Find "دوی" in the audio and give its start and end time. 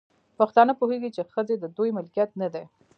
1.77-1.89